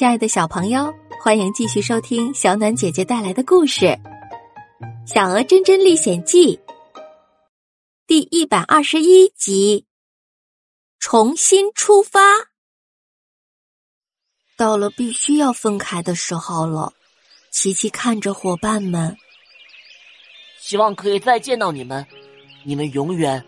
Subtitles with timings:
[0.00, 3.84] 亲爱的小朋友，欢迎继续收听小暖姐姐带来的故事
[5.04, 6.56] 《小鹅真真历险记》
[8.06, 9.84] 第一百二十一集。
[10.98, 12.18] 重新出发，
[14.56, 16.94] 到了必须要分开的时候了。
[17.50, 19.14] 琪琪看着伙伴们，
[20.58, 22.06] 希望可以再见到你们，
[22.64, 23.44] 你们永远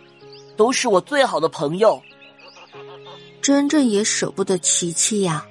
[0.54, 2.02] 都是我最好的朋友。
[3.40, 5.48] 真真也舍不得琪琪呀。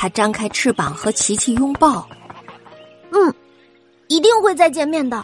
[0.00, 2.08] 他张开翅膀和琪琪拥抱，
[3.10, 3.34] 嗯，
[4.08, 5.22] 一定会再见面的。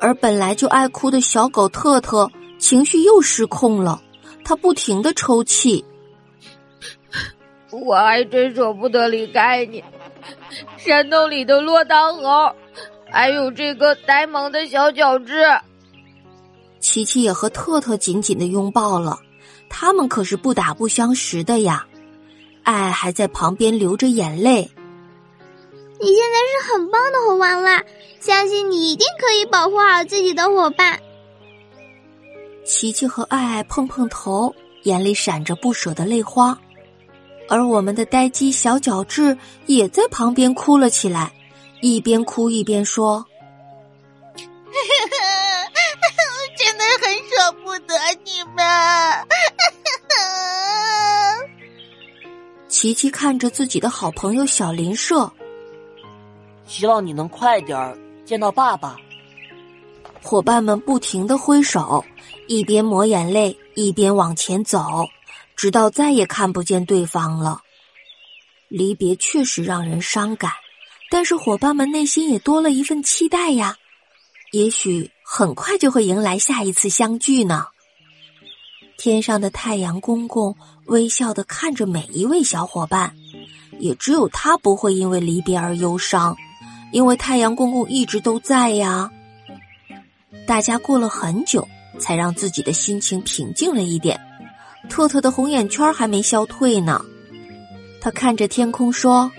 [0.00, 4.02] 而本来就爱哭的小狗特特情绪又失控了，
[4.44, 5.84] 他不停的抽泣。
[7.70, 9.84] 我还真舍不得离开你，
[10.76, 12.52] 山洞里的落汤猴，
[13.12, 15.36] 还有这个呆萌的小角质。
[16.80, 19.20] 琪琪也和特特紧紧的拥抱了，
[19.68, 21.86] 他们可是不打不相识的呀。
[22.64, 24.70] 爱还在旁边流着眼泪。
[26.00, 27.82] 你现在是很棒的猴娃娃，
[28.20, 31.00] 相信你一定可以保护好自己的伙伴。
[32.64, 36.58] 琪琪和爱爱碰碰头，眼里闪着不舍的泪花，
[37.48, 41.32] 而我们的呆鸡小角质也在旁边哭了起来，
[41.80, 43.24] 一边哭一边说
[52.82, 55.32] ：“琪琪看着自己的好朋友小林社，
[56.66, 58.96] 希望你能快点儿见到爸爸。
[60.20, 62.04] 伙伴们不停的挥手，
[62.48, 65.06] 一边抹眼泪，一边往前走，
[65.54, 67.60] 直到再也看不见对方了。
[68.66, 70.50] 离别确实让人伤感，
[71.08, 73.76] 但是伙伴们内心也多了一份期待呀，
[74.50, 77.68] 也许很快就会迎来下一次相聚呢。
[78.98, 83.14] 天上的太阳公公微笑的看着每一位小伙伴，
[83.78, 86.36] 也只有他不会因为离别而忧伤，
[86.92, 89.10] 因为太阳公公一直都在呀。
[90.46, 91.66] 大家过了很久，
[91.98, 94.20] 才让自己的心情平静了一点。
[94.88, 97.00] 特特的红眼圈还没消退呢，
[98.00, 99.30] 他看着天空说：“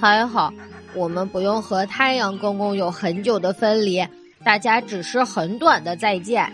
[0.00, 0.52] 还好，
[0.94, 4.04] 我们不用和太阳公公有很久的分离，
[4.44, 6.52] 大家只是很短的再见。”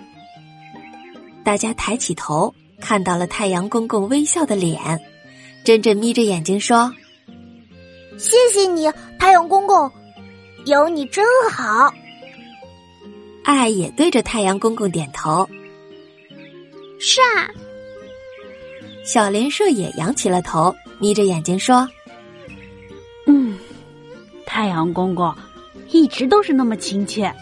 [1.43, 5.01] 大家抬起头，看到了太阳公公微笑的脸。
[5.65, 6.93] 珍珍眯着眼睛说
[8.19, 8.89] ：“谢谢你，
[9.19, 9.91] 太阳公公，
[10.65, 11.93] 有你真好。”
[13.43, 15.49] 爱也对着太阳公公点头。
[17.01, 17.51] 是啊，
[19.05, 21.89] 小林社也扬起了头，眯着眼睛说
[23.27, 23.59] ：“嗯，
[24.47, 25.35] 太阳公公
[25.91, 27.33] 一直都是那么亲切。”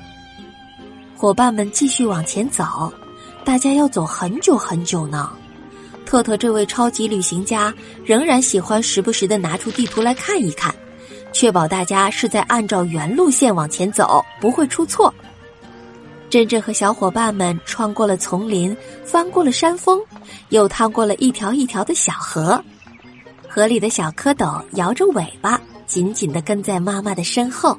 [1.15, 2.93] 伙伴们继续往前走。
[3.45, 5.31] 大家要走很久很久呢。
[6.07, 7.73] 特特这位超级旅行家
[8.05, 10.75] 仍然喜欢时不时的拿出地图来看一看，
[11.33, 15.13] 确保大家是在按照原路线往前走，不会出错。
[16.31, 20.01] 珍珍和小伙伴们穿过了丛林，翻过了山峰，
[20.49, 22.63] 又趟过了一条一条的小河。
[23.49, 27.79] 河里的小蝌蚪摇着尾巴，紧紧的跟在妈妈的身后。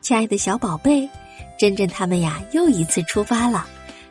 [0.00, 1.08] 亲爱的小宝贝，
[1.58, 3.66] 珍珍他们呀，又一次出发了。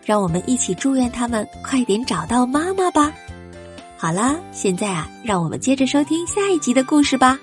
[0.08, 3.12] 让我们一起祝愿他们快点找到妈妈吧。
[3.98, 7.38] 好了，现在啊，让我们接着收听下一集的故事吧。